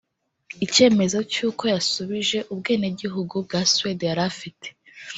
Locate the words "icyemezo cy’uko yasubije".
0.65-2.39